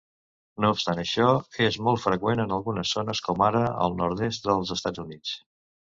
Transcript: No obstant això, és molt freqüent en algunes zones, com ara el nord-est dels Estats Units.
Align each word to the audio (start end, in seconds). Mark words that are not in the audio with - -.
No 0.63 0.71
obstant 0.75 1.01
això, 1.01 1.27
és 1.67 1.77
molt 1.87 2.01
freqüent 2.07 2.43
en 2.45 2.55
algunes 2.57 2.97
zones, 2.97 3.21
com 3.29 3.47
ara 3.51 3.61
el 3.85 3.95
nord-est 4.01 4.49
dels 4.49 4.73
Estats 4.79 5.05
Units. 5.05 5.37